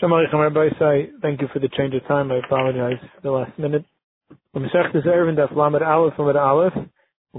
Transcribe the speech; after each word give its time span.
Shamalei 0.00 0.32
Rabbi 0.32 0.68
say, 0.78 1.10
thank 1.20 1.40
you 1.42 1.48
for 1.52 1.58
the 1.58 1.68
change 1.76 1.94
of 1.94 2.06
time. 2.06 2.32
I 2.32 2.36
apologize 2.38 2.98
for 3.14 3.20
the 3.22 3.30
last 3.30 3.58
minute. 3.58 3.84
We'll 4.54 4.62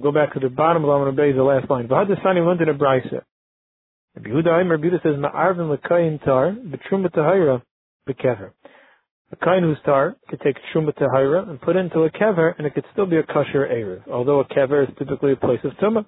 go 0.03 0.11
back 0.11 0.33
to 0.33 0.39
the 0.39 0.49
bottom 0.49 0.83
of 0.85 0.89
Lamed 0.89 1.15
Bay, 1.15 1.31
the 1.31 1.43
last 1.43 1.69
line. 1.69 1.87
V'had 1.87 2.07
Desani 2.09 2.61
in 2.61 2.69
a. 2.69 2.73
Rabbi 2.73 4.29
Yehuda 4.29 4.69
Rabbi 4.69 4.83
Yehuda 4.83 5.01
says, 5.01 5.15
Ma'arvin 5.17 5.69
l'kayin 5.71 6.23
tar, 6.23 6.55
b'kever. 8.07 8.51
A 9.31 9.61
who's 9.61 9.77
tar 9.83 10.15
could 10.29 10.41
take 10.41 10.57
truma 10.73 10.93
tahira 10.93 11.49
and 11.49 11.59
put 11.59 11.75
into 11.75 12.01
a 12.01 12.11
kever, 12.11 12.53
and 12.55 12.67
it 12.67 12.75
could 12.75 12.85
still 12.93 13.07
be 13.07 13.17
a 13.17 13.23
kosher 13.23 13.65
erev, 13.67 14.07
although 14.11 14.39
a 14.41 14.45
kever 14.45 14.83
is 14.87 14.95
typically 14.99 15.31
a 15.31 15.35
place 15.35 15.63
of 15.63 15.71
tumah. 15.73 16.05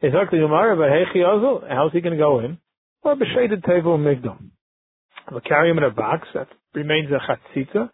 How's 0.00 1.92
he 1.92 2.00
going 2.00 2.12
to 2.12 2.16
go 2.16 2.40
in? 2.40 2.58
Or 3.02 3.16
b'shaded 3.16 3.62
tevel 3.66 3.98
migdom. 3.98 4.50
They'll 5.30 5.40
carry 5.40 5.70
him 5.70 5.78
in 5.78 5.84
a 5.84 5.90
box 5.90 6.28
that 6.34 6.48
remains 6.74 7.08
a 7.10 7.20
chatzitza, 7.20 7.90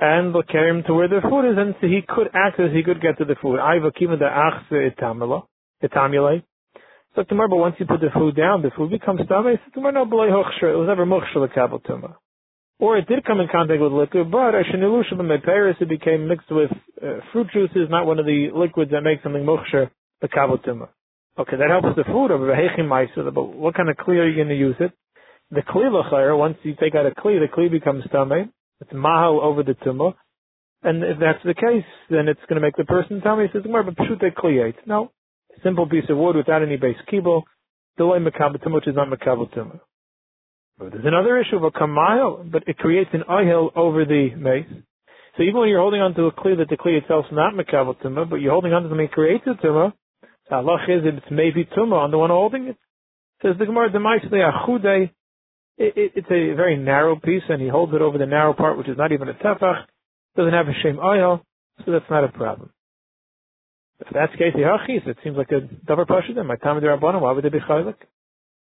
and 0.00 0.34
they'll 0.34 0.42
carry 0.42 0.70
him 0.70 0.82
to 0.86 0.94
where 0.94 1.08
the 1.08 1.20
food 1.22 1.50
is, 1.50 1.58
and 1.58 1.74
so 1.80 1.86
he 1.86 2.00
could 2.06 2.28
access, 2.34 2.70
he 2.72 2.82
could 2.82 3.00
get 3.00 3.18
to 3.18 3.24
the 3.24 3.36
food. 3.40 3.58
Aiva 3.58 3.92
kima 3.92 4.18
da 4.18 4.28
achse 4.28 4.92
itamile. 4.92 6.42
So 7.14 7.22
tomorrow, 7.22 7.48
but 7.48 7.56
once 7.56 7.76
you 7.78 7.86
put 7.86 8.00
the 8.00 8.10
food 8.12 8.36
down, 8.36 8.62
the 8.62 8.70
food 8.76 8.90
becomes 8.90 9.20
tame. 9.20 9.28
So 9.28 9.70
tomorrow, 9.74 10.04
no 10.04 10.06
b'lei 10.06 10.30
hochsher. 10.30 10.72
It 10.72 10.76
was 10.76 10.88
never 10.88 11.06
mochsher 11.06 11.36
l'kabel 11.36 11.80
tumah 11.82 12.16
or 12.78 12.98
it 12.98 13.08
did 13.08 13.24
come 13.24 13.40
in 13.40 13.48
contact 13.50 13.80
with 13.80 13.92
liquid, 13.92 14.30
but 14.30 14.52
Ashanilusha 14.52 15.44
Paris 15.44 15.76
it 15.80 15.88
became 15.88 16.28
mixed 16.28 16.50
with 16.50 16.70
uh, 17.02 17.20
fruit 17.32 17.48
juices, 17.52 17.88
not 17.88 18.06
one 18.06 18.18
of 18.18 18.26
the 18.26 18.50
liquids 18.54 18.90
that 18.90 19.00
make 19.00 19.22
something 19.22 19.44
mukhsher, 19.44 19.90
the 20.20 20.28
kabatuma. 20.28 20.88
Okay, 21.38 21.56
that 21.56 21.70
helps 21.70 21.96
the 21.96 22.04
food 22.04 22.30
of 22.30 22.40
the 22.40 23.30
but 23.34 23.44
what 23.44 23.74
kind 23.74 23.88
of 23.88 23.96
kli 23.96 24.16
are 24.16 24.28
you 24.28 24.36
going 24.36 24.48
to 24.48 24.56
use 24.56 24.76
it? 24.80 24.92
The 25.50 25.62
kli 25.62 25.90
lachayr, 25.90 26.36
once 26.36 26.58
you 26.64 26.74
take 26.78 26.94
out 26.94 27.06
a 27.06 27.10
kli, 27.10 27.38
the 27.38 27.46
kli 27.46 27.70
becomes 27.70 28.04
tame. 28.10 28.52
It's 28.80 28.92
mahal 28.92 29.40
over 29.40 29.62
the 29.62 29.74
tumah. 29.74 30.14
And 30.82 31.02
if 31.02 31.18
that's 31.18 31.42
the 31.44 31.54
case, 31.54 31.84
then 32.10 32.28
it's 32.28 32.40
going 32.48 32.60
to 32.60 32.66
make 32.66 32.76
the 32.76 32.84
person 32.84 33.20
tame. 33.20 33.48
Says, 33.52 33.62
more, 33.64 33.82
but 33.82 33.96
pshute 33.96 34.34
kliyate. 34.36 34.74
No. 34.86 35.12
Simple 35.62 35.88
piece 35.88 36.04
of 36.10 36.18
wood 36.18 36.36
without 36.36 36.62
any 36.62 36.76
base 36.76 36.96
kibble. 37.10 37.44
Delay 37.96 38.18
makabatum, 38.18 38.72
which 38.72 38.88
is 38.88 38.94
not 38.96 39.08
makabatum. 39.08 39.80
But 40.78 40.92
there's 40.92 41.06
another 41.06 41.38
issue 41.38 41.56
of 41.56 41.62
a 41.62 41.70
kamayel, 41.70 42.50
but 42.50 42.64
it 42.66 42.76
creates 42.76 43.10
an 43.14 43.22
ohel 43.30 43.70
over 43.74 44.04
the 44.04 44.34
mace. 44.36 44.66
So 45.36 45.42
even 45.42 45.60
when 45.60 45.68
you're 45.68 45.80
holding 45.80 46.00
onto 46.00 46.26
a 46.26 46.32
kli 46.32 46.56
that 46.58 46.68
the 46.68 46.76
kli 46.76 46.98
itself 47.00 47.26
is 47.30 47.34
not 47.34 47.54
mekabel 47.54 47.96
tumah, 48.02 48.28
but 48.28 48.36
you're 48.36 48.52
holding 48.52 48.72
onto 48.72 48.88
something 48.88 49.06
that 49.06 49.12
creates 49.12 49.46
a 49.46 49.54
tumah, 49.64 49.92
halach 50.50 50.88
is 50.88 51.04
it's 51.04 51.30
maybe 51.30 51.64
tumah 51.64 52.04
on 52.04 52.10
the 52.10 52.18
one 52.18 52.30
holding 52.30 52.66
it. 52.68 52.76
Says 53.42 53.56
the 53.58 53.66
Gemara, 53.66 53.90
the 53.90 53.98
achude, 55.78 55.92
it's 56.14 56.26
a 56.26 56.54
very 56.54 56.76
narrow 56.76 57.16
piece, 57.16 57.42
and 57.48 57.60
he 57.60 57.68
holds 57.68 57.92
it 57.94 58.00
over 58.00 58.18
the 58.18 58.26
narrow 58.26 58.54
part, 58.54 58.78
which 58.78 58.88
is 58.88 58.96
not 58.96 59.12
even 59.12 59.28
a 59.28 59.34
tefach, 59.34 59.84
doesn't 60.36 60.52
have 60.52 60.68
a 60.68 60.72
shem 60.82 60.98
oil, 60.98 61.42
so 61.84 61.92
that's 61.92 62.10
not 62.10 62.24
a 62.24 62.28
problem. 62.28 62.70
If 64.00 64.08
that's 64.12 64.32
the 64.32 64.38
case, 64.38 64.52
the 64.54 64.60
hachis, 64.60 65.06
it 65.06 65.16
seems 65.24 65.36
like 65.36 65.50
a 65.50 65.60
davar 65.86 66.06
pasha 66.06 66.34
then. 66.34 66.46
My 66.46 66.56
time 66.56 66.80
the 66.80 66.86
rabbanon, 66.86 67.22
why 67.22 67.32
would 67.32 67.44
they 67.44 67.48
be 67.48 67.60
chaylik? 67.60 67.96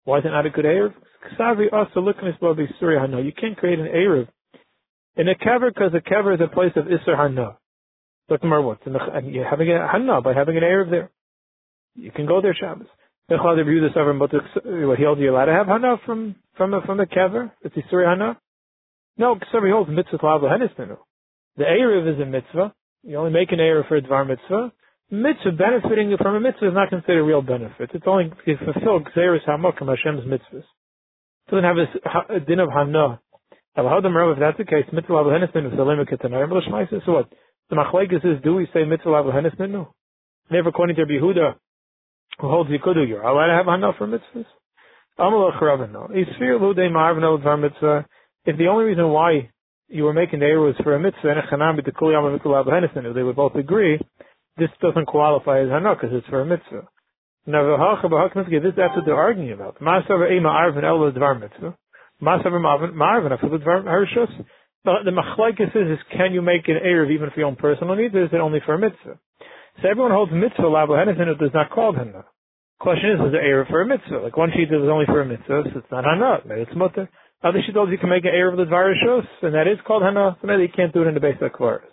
Why 0.05 0.19
is 0.19 0.25
it 0.25 0.29
not 0.29 0.45
a 0.45 0.49
good 0.49 0.65
Erev? 0.65 0.93
Ksavi 1.39 1.67
oh, 1.71 1.77
also 1.79 2.01
looking 2.01 2.27
as 2.27 2.35
well 2.41 2.55
Surya 2.79 2.99
Hana. 2.99 3.21
You 3.21 3.31
can't 3.31 3.57
create 3.57 3.79
an 3.79 3.87
Erev 3.87 4.27
in 5.15 5.27
a 5.29 5.35
kever 5.35 5.73
because 5.73 5.93
a 5.93 6.01
kever 6.01 6.35
is 6.35 6.41
a 6.41 6.53
place 6.53 6.73
of 6.75 6.85
Isser 6.85 7.17
Hana. 7.17 7.57
Look 8.29 8.41
what? 8.43 8.79
And 8.85 9.33
you're 9.33 9.49
having 9.49 9.71
a 9.71 9.87
Hana 9.87 10.21
by 10.21 10.33
having 10.33 10.57
an 10.57 10.63
Erev 10.63 10.91
there. 10.91 11.11
You 11.95 12.11
can 12.11 12.25
go 12.25 12.41
there 12.41 12.55
Shabbos. 12.59 12.87
What 13.27 13.39
he 14.97 15.03
holds 15.05 15.21
you 15.21 15.31
allowed 15.31 15.45
to 15.45 15.53
have 15.53 15.67
Hana 15.67 15.95
from 16.05 16.35
from 16.57 16.73
a, 16.73 16.81
from 16.81 16.99
a 16.99 17.05
kever? 17.05 17.51
It's 17.61 17.75
Isser 17.75 18.05
Hana. 18.05 18.39
No, 19.17 19.35
Ksavi 19.35 19.71
holds 19.71 19.89
mitzvah 19.89 20.19
lava 20.21 20.47
henisminu. 20.47 20.97
The 21.57 21.63
Erev 21.63 22.13
is 22.13 22.19
a 22.19 22.25
mitzvah. 22.25 22.73
You 23.03 23.17
only 23.17 23.31
make 23.31 23.51
an 23.51 23.59
Erev 23.59 23.87
for 23.87 23.97
a 23.97 24.01
Dvar 24.01 24.27
mitzvah 24.27 24.71
mitzvah 25.13 25.51
benefiting 25.51 26.15
from 26.17 26.35
a 26.35 26.39
mitzvah 26.39 26.69
is 26.69 26.73
not 26.73 26.89
considered 26.89 27.21
a 27.21 27.23
real 27.23 27.41
benefit. 27.41 27.91
It's 27.93 28.05
only 28.07 28.29
to 28.29 28.57
fulfill 28.57 28.99
Xeris 29.15 29.45
Hamokim 29.47 29.87
Hashem's 29.87 30.25
mitzvahs. 30.25 30.65
It 30.65 31.51
doesn't 31.51 31.63
have 31.63 31.77
a, 31.77 32.35
a 32.35 32.39
din 32.39 32.59
of 32.59 32.69
Hana. 32.69 33.19
If 33.75 34.39
that's 34.39 34.57
the 34.57 34.65
case, 34.65 34.85
mitzvah 34.91 35.13
lav 35.13 35.25
henisminu 35.27 35.73
is 35.73 35.79
a 35.79 35.83
limit 35.83 36.09
So 37.05 37.11
what? 37.11 37.29
The 37.69 37.75
machlekes 37.75 38.25
is, 38.25 38.41
do 38.43 38.55
we 38.55 38.67
say 38.73 38.83
mitzvah 38.85 39.09
lav 39.09 39.25
henisminu? 39.25 39.87
Never 40.51 40.69
according 40.69 40.95
to 40.97 41.05
Yehuda, 41.05 41.55
who 42.39 42.49
holds 42.49 42.69
Yikudu, 42.69 43.07
you're 43.07 43.21
allowed 43.21 43.47
to 43.47 43.53
have 43.53 43.65
Hana 43.65 43.93
for 43.97 44.07
mitzvahs? 44.07 44.45
If 48.45 48.57
the 48.57 48.67
only 48.67 48.85
reason 48.85 49.09
why 49.09 49.51
you 49.87 50.03
were 50.05 50.13
making 50.13 50.39
the 50.39 50.45
error 50.45 50.61
was 50.61 50.75
for 50.83 50.95
a 50.95 50.99
mitzvah, 50.99 51.29
and 51.29 51.39
a 51.39 51.43
Kuliyama 51.43 52.33
Mitzvah 52.33 52.63
Hennison, 52.65 53.05
if 53.05 53.13
they 53.13 53.21
would 53.21 53.35
both 53.35 53.53
agree, 53.55 53.99
this 54.57 54.69
doesn't 54.81 55.05
qualify 55.05 55.61
as 55.61 55.69
hana 55.69 55.95
because 55.95 56.09
it's 56.15 56.27
for 56.27 56.41
a 56.41 56.45
mitzvah. 56.45 56.87
Now, 57.45 57.63
this 57.65 58.73
that's 58.77 58.95
what 58.95 59.05
they're 59.05 59.15
arguing 59.15 59.51
about. 59.51 59.79
Masav 59.79 60.31
ema 60.31 60.49
arvin 60.49 60.83
el 60.83 61.11
dvar 61.11 61.39
mitzvah. 61.39 61.77
Masav 62.21 62.93
marvin 62.95 63.31
afil 63.31 63.49
dvar 63.59 63.83
harishus. 63.83 64.45
The 64.85 65.11
machlekes 65.11 65.75
is, 65.75 65.91
is 65.91 65.99
can 66.11 66.33
you 66.33 66.41
make 66.41 66.67
an 66.67 66.79
erev 66.85 67.11
even 67.11 67.29
for 67.29 67.39
your 67.39 67.47
own 67.47 67.55
personal 67.55 67.95
needs, 67.95 68.15
or 68.15 68.23
is 68.25 68.29
it 68.33 68.37
only 68.37 68.59
for 68.65 68.73
a 68.73 68.79
mitzvah? 68.79 69.19
So 69.81 69.89
everyone 69.89 70.11
holds 70.11 70.31
mitzvah 70.31 70.69
labo 70.69 70.93
henison 70.93 71.27
it 71.27 71.39
does 71.39 71.53
not 71.53 71.71
call 71.71 71.93
hana. 71.93 72.25
Question 72.79 73.11
is, 73.11 73.19
is 73.19 73.33
it 73.33 73.43
erev 73.43 73.69
for 73.69 73.81
a 73.81 73.87
mitzvah? 73.87 74.19
Like 74.23 74.37
one 74.37 74.51
sheet 74.51 74.67
is 74.67 74.89
only 74.89 75.05
for 75.05 75.21
a 75.21 75.25
mitzvah, 75.25 75.63
so 75.71 75.79
it's 75.79 75.91
not 75.91 76.03
hana. 76.03 76.39
Maybe 76.45 76.61
it's 76.61 76.75
mutter. 76.75 77.09
Other 77.43 77.59
sheet 77.65 77.75
you 77.75 77.97
can 77.97 78.09
make 78.09 78.25
an 78.25 78.31
erev 78.31 78.53
of 78.53 78.57
the 78.57 78.71
dvar 78.71 78.93
and 79.41 79.55
that 79.55 79.67
is 79.67 79.79
called 79.85 80.03
hana. 80.03 80.37
So 80.41 80.47
maybe 80.47 80.63
you 80.63 80.73
can't 80.73 80.93
do 80.93 81.03
it 81.03 81.07
in 81.07 81.13
the 81.13 81.19
base 81.19 81.37
of 81.41 81.51
kvaras. 81.51 81.89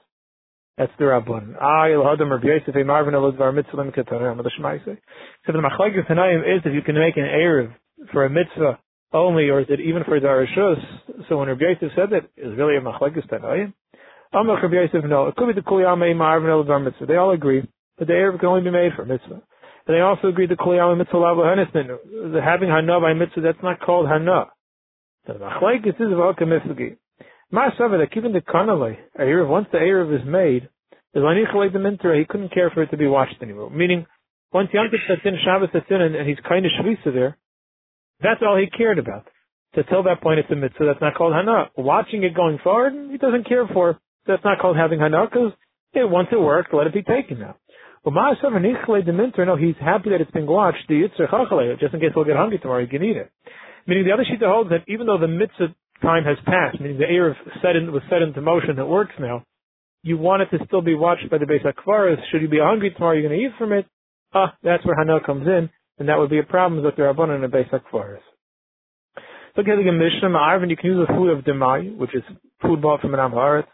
That's 0.79 0.93
the 0.99 1.07
Rabbon. 1.07 1.57
Ah, 1.61 1.87
il 1.87 2.01
hadam 2.01 2.31
Rabbi 2.31 2.47
Yosef 2.47 2.75
marvin 2.87 3.15
elod 3.15 3.37
var 3.37 3.53
mitzvah 3.53 3.85
mikatana 3.85 4.33
amad 4.33 4.47
shmaise. 4.59 4.97
So 5.47 5.53
the 5.53 5.59
machlekes 5.59 6.07
tanaim 6.09 6.41
is 6.41 6.63
if 6.65 6.73
you 6.73 6.83
can 6.83 6.95
make 6.95 7.17
an 7.17 7.25
erev 7.25 7.75
for 8.13 8.25
a 8.25 8.31
mitzvah 8.31 8.79
only, 9.13 9.49
or 9.51 9.61
is 9.61 9.67
it 9.69 9.81
even 9.81 10.05
for 10.05 10.19
darashus? 10.19 10.81
So 11.29 11.37
when 11.37 11.49
Rabbi 11.49 11.65
Yosef 11.81 11.93
said 11.97 12.11
that, 12.11 12.31
is 12.37 12.57
really 12.57 12.77
a 12.77 12.81
machlekes 12.81 13.29
tanaim. 13.29 13.75
Yosef 14.33 15.05
no. 15.05 15.27
It 15.29 15.37
could 15.37 15.55
be 15.55 15.61
the 15.61 15.67
kuliyam 15.67 16.11
a 16.11 16.15
marvin 16.15 16.51
elod 16.51 16.67
var 16.67 16.79
mitzvah. 16.79 17.07
They 17.07 17.17
all 17.17 17.33
agree 17.33 17.63
that 17.99 18.07
the 18.07 18.13
erev 18.13 18.39
can 18.39 18.49
only 18.49 18.63
be 18.63 18.71
made 18.71 18.93
for 18.95 19.05
mitzvah. 19.05 19.43
And 19.87 19.97
they 19.97 20.01
also 20.01 20.29
agree 20.29 20.47
the 20.47 20.55
kuliyam 20.55 20.99
mitzvah 20.99 21.17
lava. 21.17 21.43
The 21.73 22.41
having 22.43 22.69
hana 22.69 23.01
by 23.01 23.15
mitzvah 23.15 23.41
that's 23.41 23.63
not 23.63 23.81
called 23.81 24.09
hana. 24.09 24.47
The 25.27 25.35
machlekes 25.35 25.89
is 25.89 25.95
v'alka 25.97 26.47
mitzvah. 26.47 26.97
Ma'asava 27.53 27.99
that 27.99 28.13
given 28.13 28.33
the 28.33 28.41
kanalei, 28.41 28.97
Erev, 29.19 29.49
once 29.49 29.67
the 29.73 29.79
Erev 29.79 30.15
is 30.15 30.25
made, 30.25 30.69
the 31.13 31.21
Lanichalei 31.21 31.73
the 31.73 31.81
Mintra, 31.81 32.17
he 32.17 32.25
couldn't 32.25 32.55
care 32.55 32.71
for 32.71 32.83
it 32.83 32.91
to 32.93 32.97
be 32.97 33.09
washed 33.09 33.43
anymore. 33.43 33.71
Meaning, 33.71 34.07
once 34.53 34.69
Yom 34.73 34.87
sets 35.09 35.23
in, 35.25 35.37
Shabbos 35.45 35.71
sets 35.73 35.87
in, 35.91 36.01
and, 36.01 36.15
and 36.15 36.29
he's 36.29 36.39
kind 36.49 36.65
of 36.65 36.71
Shvisa 36.79 37.13
there, 37.13 37.37
that's 38.23 38.41
all 38.47 38.57
he 38.57 38.67
cared 38.71 39.01
about. 39.01 39.27
So 39.75 39.83
till 39.89 40.05
that 40.05 40.21
point, 40.23 40.39
it's 40.39 40.51
a 40.51 40.57
mitzvah. 40.57 40.85
That's 40.87 41.01
not 41.01 41.15
called 41.15 41.33
hana. 41.33 41.71
Watching 41.77 42.23
it 42.23 42.35
going 42.35 42.59
forward, 42.63 42.93
he 43.11 43.19
doesn't 43.19 43.49
care 43.49 43.67
for. 43.73 43.99
That's 44.27 44.45
not 44.45 44.59
called 44.59 44.77
having 44.77 45.01
hana 45.01 45.27
because 45.27 45.53
yeah, 45.95 46.05
once 46.05 46.29
it 46.31 46.41
worked, 46.41 46.73
let 46.73 46.87
it 46.87 46.95
be 46.95 47.03
taken 47.03 47.41
now. 47.41 47.57
Well, 48.05 48.15
no, 48.15 49.57
he's 49.57 49.77
happy 49.81 50.11
that 50.11 50.21
it's 50.21 50.31
been 50.31 50.47
watched. 50.47 50.89
The 50.89 51.09
Chachalei, 51.19 51.79
just 51.79 51.93
in 51.93 52.01
case 52.01 52.11
he'll 52.15 52.25
get 52.25 52.37
hungry 52.37 52.59
tomorrow, 52.59 52.81
he 52.83 52.89
can 52.89 53.05
eat 53.05 53.17
it. 53.17 53.31
Meaning 53.87 54.05
the 54.05 54.13
other 54.13 54.25
sheet 54.25 54.41
holds 54.43 54.71
that 54.71 54.85
even 54.89 55.07
though 55.07 55.19
the 55.19 55.29
mitzvah 55.29 55.75
time 56.01 56.25
has 56.25 56.39
passed, 56.47 56.81
meaning 56.81 56.99
the 56.99 57.05
Erev 57.05 57.35
set 57.63 57.77
in, 57.77 57.93
was 57.93 58.03
set 58.09 58.23
into 58.23 58.41
motion, 58.41 58.79
it 58.79 58.87
works 58.87 59.13
now. 59.19 59.45
You 60.03 60.17
want 60.17 60.43
it 60.43 60.57
to 60.57 60.65
still 60.65 60.81
be 60.81 60.95
watched 60.95 61.29
by 61.31 61.37
the 61.37 61.45
Beis 61.45 61.65
HaKvaras. 61.65 62.17
Should 62.31 62.41
you 62.41 62.49
be 62.49 62.61
hungry 62.61 62.91
tomorrow, 62.91 63.13
you're 63.13 63.29
going 63.29 63.39
to 63.39 63.47
eat 63.47 63.53
from 63.59 63.73
it. 63.73 63.85
Ah, 64.33 64.55
that's 64.63 64.85
where 64.87 64.97
Hana 64.97 65.19
comes 65.25 65.47
in, 65.47 65.69
and 65.99 66.09
that 66.09 66.19
would 66.19 66.31
be 66.31 66.39
a 66.39 66.45
problem 66.45 66.83
with 66.83 66.97
the 66.97 67.03
Rabbanon 67.03 67.43
and 67.43 67.45
the 67.45 67.55
Beis 67.55 67.69
HaKvaras. 67.69 68.21
Look 69.57 69.69
at 69.69 69.77
the 69.77 69.93
Mishnah, 69.93 70.31
Ma'arvin, 70.31 70.71
you 70.71 70.77
can 70.77 70.93
use 70.93 71.07
the 71.07 71.13
food 71.13 71.37
of 71.37 71.45
Demai, 71.45 71.97
which 71.97 72.15
is 72.15 72.23
food 72.63 72.81
bought 72.81 73.01
from 73.01 73.13
an 73.15 73.21
Amharet. 73.21 73.65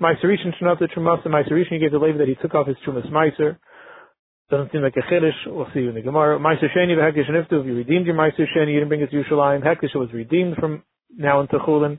Meiserishin 0.00 0.52
Shnot 0.60 0.78
the 0.78 0.86
Trumas, 0.86 1.24
and 1.24 1.34
Meiserishin, 1.34 1.80
gave 1.80 1.92
the 1.92 1.98
label 1.98 2.18
that 2.18 2.28
he 2.28 2.34
took 2.34 2.54
off 2.54 2.66
his 2.66 2.76
Trumas 2.86 3.10
Meiser. 3.10 3.56
Doesn't 4.50 4.72
seem 4.72 4.82
like 4.82 4.96
a 4.96 5.12
chiddush. 5.12 5.46
We'll 5.46 5.68
see 5.72 5.80
you 5.80 5.88
in 5.88 5.94
the 5.94 6.02
Gemara. 6.02 6.38
Meiser 6.38 6.66
Sheni 6.76 6.96
v'Hekish 6.96 7.30
Niftu. 7.30 7.60
If 7.60 7.66
you 7.66 7.74
redeemed 7.74 8.06
your 8.06 8.16
Meiser 8.16 8.44
Sheni, 8.56 8.72
you 8.72 8.80
didn't 8.80 8.88
bring 8.88 9.00
it 9.00 9.10
to 9.10 9.16
Yerushalayim. 9.16 9.62
Hekish 9.62 9.94
was 9.94 10.12
redeemed 10.12 10.56
from 10.56 10.82
now 11.16 11.40
into 11.40 11.58
Chulin. 11.58 11.98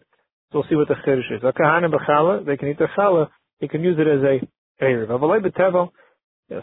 So 0.51 0.59
we'll 0.59 0.69
see 0.69 0.75
what 0.75 0.87
the 0.87 0.95
chiddush 1.05 1.35
is. 1.35 1.43
A 1.43 1.51
kahana 1.51 1.91
b'chala, 1.91 2.45
they 2.45 2.55
can 2.55 2.69
eat 2.69 2.77
the 2.77 2.87
chala, 2.97 3.29
they 3.59 3.67
can 3.67 3.83
use 3.83 3.97
it 3.99 4.07
as 4.07 4.21
a 4.23 4.83
erev. 4.83 5.07
Avalei 5.07 5.41
b'tevel, 5.43 5.89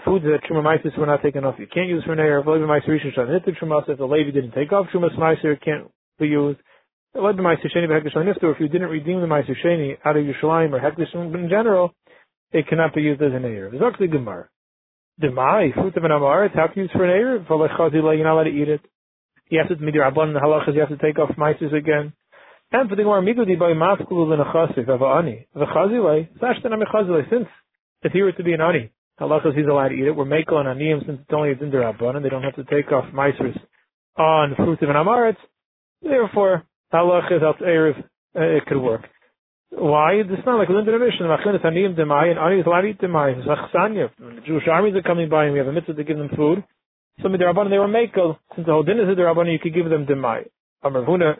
foods 0.04 0.24
that 0.24 0.38
truma 0.48 0.62
meisis 0.62 0.96
were 0.96 1.06
not 1.06 1.22
taken 1.22 1.44
off, 1.44 1.56
you 1.58 1.66
can't 1.66 1.88
use 1.88 2.02
for 2.04 2.12
an 2.12 2.18
erev. 2.18 2.44
Avalei 2.44 2.60
b'meiser 2.60 2.88
rishon 2.88 3.44
the 3.44 3.52
truma, 3.52 3.88
if 3.88 3.98
the 3.98 4.06
lady 4.06 4.30
didn't 4.30 4.52
take 4.52 4.72
off 4.72 4.86
trumas 4.94 5.14
meiser, 5.18 5.52
it 5.52 5.60
can't 5.62 5.90
be 6.18 6.28
used. 6.28 6.60
Avalei 7.16 7.36
b'meiser 7.36 7.70
sheni 7.74 7.88
b'hekdesh 7.88 8.16
niftu, 8.16 8.52
if 8.54 8.60
you 8.60 8.68
didn't 8.68 8.88
redeem 8.88 9.20
the 9.20 9.26
meiser 9.26 9.54
sheni 9.64 9.96
out 10.04 10.16
of 10.16 10.24
Yerushalayim 10.24 10.72
or 10.72 10.80
hekdesh 10.80 11.14
in 11.14 11.48
general, 11.48 11.92
it 12.52 12.66
cannot 12.68 12.94
be 12.94 13.02
used 13.02 13.22
as 13.22 13.32
an 13.32 13.42
erev. 13.42 13.74
It's 13.74 13.82
actually 13.82 14.08
gemar. 14.08 14.46
Demai, 15.20 15.74
fruit 15.74 15.96
of 15.96 16.04
an 16.04 16.10
amaretz, 16.10 16.54
how 16.54 16.68
can 16.68 16.76
you 16.76 16.82
use 16.84 16.90
for 16.92 17.04
an 17.04 17.10
erev? 17.10 17.48
You're 17.92 18.24
not 18.24 18.32
allowed 18.32 18.44
to 18.44 18.50
eat 18.50 18.68
it. 18.68 18.80
You 19.48 19.58
have 19.58 19.68
to, 19.68 19.76
midir 19.84 20.06
abon, 20.06 20.32
the 20.32 20.40
halachas, 20.40 20.74
you 20.74 20.80
have 20.80 20.88
to 20.88 20.96
take 20.96 21.18
off 21.18 21.36
meises 21.36 21.72
again. 21.76 22.14
And 22.72 22.88
for 22.88 22.96
the 22.96 23.02
Gemara, 23.02 23.20
Migudi 23.20 23.58
by 23.58 23.72
Maskulu 23.72 24.32
Lenachasif 24.32 24.88
of 24.88 25.02
Ani. 25.02 25.46
The 25.52 25.66
Chazile, 25.66 26.28
Sashtan 26.38 26.72
Amichazile, 26.72 27.28
since 27.28 27.46
if 28.02 28.12
he 28.12 28.22
were 28.22 28.32
to 28.32 28.42
be 28.42 28.54
an 28.54 28.62
Ani, 28.62 28.90
halachas 29.20 29.54
he's 29.54 29.66
allowed 29.66 29.88
to 29.88 29.94
eat 29.94 30.06
it. 30.06 30.16
We're 30.16 30.24
makel 30.24 30.54
on 30.54 30.64
aniyim 30.64 31.04
since 31.04 31.20
it's 31.20 31.30
only 31.34 31.50
a 31.50 31.54
dindarabban 31.54 32.16
and 32.16 32.24
they 32.24 32.30
don't 32.30 32.42
have 32.42 32.56
to 32.56 32.64
take 32.64 32.90
off 32.90 33.04
meisers 33.12 33.58
on 34.16 34.54
fruits 34.56 34.82
of 34.82 34.88
an 34.88 34.96
amaretz. 34.96 35.36
Therefore, 36.00 36.64
halachas 36.92 37.42
al 37.42 37.54
erev 37.54 37.98
uh, 37.98 38.40
it 38.40 38.66
could 38.66 38.80
work. 38.80 39.02
Why? 39.70 40.14
It's 40.14 40.46
not 40.46 40.58
like 40.58 40.68
a 40.68 40.72
limited 40.72 41.00
mission. 41.00 41.26
Machin 41.26 41.54
is 41.54 41.62
aniyim 41.62 41.96
demai 41.96 42.30
and 42.30 42.38
ani 42.38 42.60
is 42.60 42.66
allowed 42.66 42.82
to 42.82 42.88
eat 42.88 43.00
demai. 43.00 43.38
It's 43.38 43.48
achsanya. 43.48 44.10
The 44.18 44.42
Jewish 44.46 44.68
armies 44.70 44.94
are 44.96 45.02
coming 45.02 45.28
by 45.28 45.44
and 45.44 45.52
we 45.52 45.58
have 45.58 45.68
a 45.68 45.72
mitzvah 45.72 45.94
to 45.94 46.04
give 46.04 46.18
them 46.18 46.30
food. 46.36 46.62
So 47.22 47.28
midrabban 47.28 47.70
they 47.70 47.78
were 47.78 47.88
makel. 47.88 48.38
Since 48.54 48.66
the 48.66 48.72
whole 48.72 48.82
din 48.82 49.00
is 49.00 49.08
a 49.08 49.18
derabban, 49.18 49.50
you 49.50 49.58
could 49.58 49.74
give 49.74 49.88
them 49.88 50.06
demai. 50.06 50.48
Huna 50.84 51.36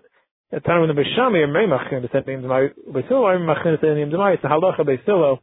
at 0.54 0.64
time 0.66 0.80
when 0.80 0.94
the 0.94 1.00
Beis 1.00 1.16
Shammai 1.16 1.38
are 1.38 1.48
Meimachin, 1.48 2.02
the 2.02 2.08
same 2.12 2.24
name 2.26 2.42
Demai, 2.42 2.68
Basilo, 2.86 3.24
I'm 3.26 3.46
Machin, 3.46 3.78
the 3.80 3.94
name 3.94 4.10
Demai, 4.10 4.34
it's 4.34 4.44
a 4.44 4.48
halacha 4.48 4.80
Basilo, 4.80 5.38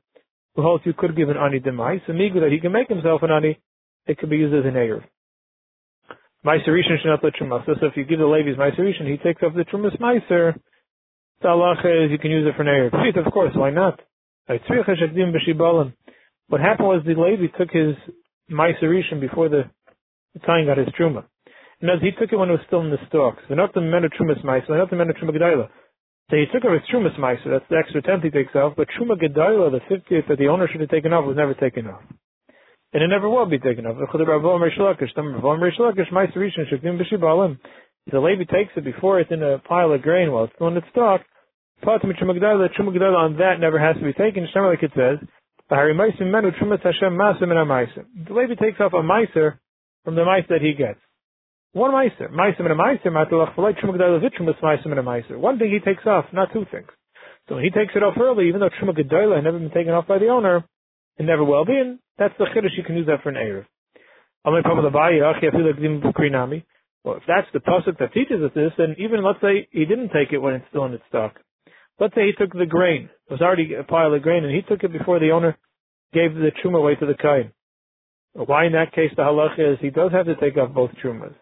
who 0.55 0.61
holds 0.61 0.85
you 0.85 0.93
could 0.93 1.15
give 1.15 1.29
an 1.29 1.37
ani 1.37 1.59
demai. 1.59 1.99
So 2.05 2.13
migu 2.13 2.41
that 2.41 2.51
he 2.51 2.59
can 2.59 2.71
make 2.71 2.89
himself 2.89 3.23
an 3.23 3.31
ani, 3.31 3.59
it 4.05 4.19
could 4.19 4.29
be 4.29 4.37
used 4.37 4.53
as 4.53 4.65
an 4.65 4.73
erev. 4.73 5.03
Meiser 6.45 6.69
Rishon 6.69 7.01
should 7.01 7.09
not 7.09 7.23
let 7.23 7.33
trumas. 7.35 7.65
So 7.65 7.85
if 7.85 7.97
you 7.97 8.05
give 8.05 8.19
the 8.19 8.25
Levi's 8.25 8.55
Meiser 8.55 8.79
Rishon, 8.79 9.09
he 9.09 9.17
takes 9.17 9.43
off 9.43 9.53
the 9.53 9.65
trumas 9.65 9.99
Meiser. 9.99 10.57
The 11.41 11.47
halacha 11.47 12.05
is 12.05 12.11
you 12.11 12.17
can 12.17 12.31
use 12.31 12.47
it 12.47 12.55
for. 12.55 12.63
Pshit, 12.63 13.25
of 13.25 13.31
course, 13.31 13.53
why 13.55 13.71
not? 13.71 13.99
What 14.47 14.61
happened 16.61 16.87
was 16.87 17.03
the 17.05 17.15
Levi 17.15 17.47
took 17.57 17.71
his 17.71 17.95
Meiser 18.49 18.83
Rishon 18.83 19.19
before 19.19 19.49
the, 19.49 19.63
the 20.33 20.39
time 20.39 20.65
got 20.65 20.77
his 20.77 20.87
truma. 20.99 21.25
And 21.81 21.89
as 21.89 22.01
he 22.01 22.11
took 22.11 22.31
it 22.31 22.37
when 22.37 22.49
it 22.49 22.53
was 22.53 22.61
still 22.67 22.81
in 22.81 22.89
the 22.89 22.97
stalks. 23.07 23.43
They're 23.47 23.57
not 23.57 23.73
the 23.73 23.81
men 23.81 24.03
of 24.03 24.11
trumas 24.11 24.43
Meiser, 24.43 24.69
not 24.69 24.89
the 24.89 24.95
men 24.95 25.09
of 25.09 25.17
truma 25.17 25.31
Gedaila. 25.31 25.69
So 26.29 26.37
he 26.37 26.45
took 26.53 26.63
off 26.63 26.79
his 26.79 26.87
Trumas 26.93 27.17
Meiser, 27.17 27.49
that's 27.49 27.65
the 27.69 27.77
extra 27.77 28.03
tenth 28.03 28.21
he 28.21 28.29
takes 28.29 28.55
off, 28.55 28.73
but 28.77 28.87
Truma 28.89 29.19
Gedaila, 29.19 29.71
the 29.71 29.79
fiftieth 29.89 30.25
that 30.29 30.37
the 30.37 30.47
owner 30.47 30.67
should 30.71 30.81
have 30.81 30.89
taken 30.89 31.11
off, 31.11 31.25
was 31.25 31.35
never 31.35 31.55
taken 31.55 31.87
off. 31.87 32.03
And 32.91 33.03
it 33.03 33.07
never 33.07 33.29
will 33.29 33.45
be 33.45 33.59
taken 33.59 33.85
off. 33.85 33.97
The 38.11 38.19
Levi 38.19 38.43
takes 38.45 38.71
it 38.75 38.83
before 38.83 39.19
it's 39.19 39.31
in 39.31 39.43
a 39.43 39.59
pile 39.59 39.91
of 39.91 40.01
grain 40.01 40.31
while 40.31 40.45
it's 40.45 40.55
still 40.55 40.69
in 40.69 40.77
its 40.77 40.87
Gedaila 40.95 41.19
on 43.15 43.37
that 43.37 43.59
never 43.59 43.77
has 43.79 43.95
to 43.97 44.03
be 44.03 44.13
taken. 44.13 44.47
Like 44.55 44.81
it 44.81 44.91
says, 44.95 45.19
the 45.69 45.75
Levi 48.29 48.55
takes 48.55 48.79
off 48.79 48.93
a 48.93 49.03
Meiser 49.03 49.59
from 50.03 50.15
the 50.15 50.21
Meiser 50.21 50.47
that 50.47 50.61
he 50.61 50.73
gets. 50.73 50.99
One 51.73 51.91
meiser. 51.91 52.31
Meiser 52.31 52.61
and 52.61 52.67
a 52.67 52.75
gedolah 52.75 53.55
v'trumas 53.55 54.85
and 54.85 54.99
a 54.99 55.03
meiser. 55.03 55.37
One 55.37 55.59
thing 55.59 55.71
he 55.71 55.79
takes 55.79 56.05
off, 56.07 56.25
not 56.33 56.51
two 56.51 56.65
things. 56.71 56.87
So 57.47 57.55
when 57.55 57.63
he 57.63 57.69
takes 57.69 57.93
it 57.95 58.01
off 58.01 58.17
early, 58.19 58.47
even 58.47 58.59
though 58.59 58.69
truma 58.69 58.97
gedolah 58.97 59.35
had 59.35 59.43
never 59.43 59.59
been 59.59 59.69
taken 59.69 59.93
off 59.93 60.07
by 60.07 60.17
the 60.17 60.29
owner, 60.29 60.65
it 61.19 61.25
never 61.25 61.43
will 61.43 61.65
be, 61.65 61.77
and 61.77 61.99
that's 62.17 62.33
the 62.39 62.45
chiddush 62.45 62.77
you 62.77 62.83
can 62.83 62.95
use 62.95 63.07
that 63.07 63.21
for 63.21 63.29
an 63.29 63.35
erev. 63.35 63.65
Well, 67.03 67.15
if 67.15 67.23
that's 67.27 67.47
the 67.53 67.59
pasuk 67.59 67.99
that 67.99 68.13
teaches 68.13 68.41
us 68.41 68.51
this, 68.55 68.71
then 68.77 68.95
even 68.97 69.23
let's 69.23 69.41
say 69.41 69.67
he 69.71 69.85
didn't 69.85 70.09
take 70.09 70.31
it 70.31 70.37
when 70.37 70.55
it's 70.55 70.65
still 70.69 70.85
in 70.85 70.93
its 70.93 71.03
stock. 71.09 71.35
Let's 71.99 72.15
say 72.15 72.27
he 72.27 72.31
took 72.37 72.53
the 72.53 72.65
grain. 72.65 73.09
It 73.29 73.31
was 73.31 73.41
already 73.41 73.73
a 73.73 73.83
pile 73.83 74.13
of 74.13 74.21
grain, 74.21 74.45
and 74.45 74.55
he 74.55 74.61
took 74.61 74.83
it 74.83 74.93
before 74.93 75.19
the 75.19 75.31
owner 75.31 75.57
gave 76.13 76.33
the 76.33 76.51
truma 76.63 76.79
away 76.79 76.95
to 76.95 77.05
the 77.05 77.13
kain. 77.13 77.51
Why 78.33 78.65
in 78.65 78.71
that 78.71 78.93
case 78.93 79.11
the 79.15 79.23
halacha 79.23 79.73
is 79.73 79.79
he 79.81 79.89
does 79.89 80.11
have 80.13 80.25
to 80.27 80.35
take 80.35 80.57
off 80.57 80.73
both 80.73 80.91
trumas. 81.03 81.35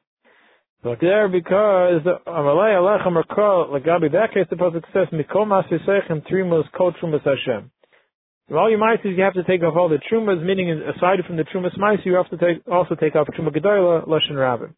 But 0.84 1.00
there, 1.02 1.28
because 1.28 2.02
Amalei 2.28 4.12
that 4.12 4.34
case 4.34 4.48
the 4.50 4.56
pasuk 4.56 4.84
says 4.94 5.08
Mikol 5.14 5.46
Masisechem 5.46 6.28
Trimus 6.28 6.72
Kol 6.76 6.94
Trumas 6.94 7.24
Hashem. 7.24 7.72
All 8.56 8.70
your 8.70 8.80
mice 8.80 9.00
you 9.04 9.22
have 9.22 9.34
to 9.34 9.44
take 9.44 9.62
off 9.64 9.76
all 9.76 9.90
the 9.90 10.00
trumas, 10.12 10.44
meaning 10.44 10.70
aside 10.72 11.20
from 11.26 11.36
the 11.36 11.44
trumas 11.44 11.78
mice, 11.78 12.00
you 12.06 12.14
have 12.14 12.30
to 12.30 12.38
take, 12.38 12.66
also 12.72 12.96
take 12.96 13.16
off 13.16 13.28
truma 13.28 13.56
gedola, 13.56 14.08
lashon 14.08 14.38
rabbin. 14.38 14.74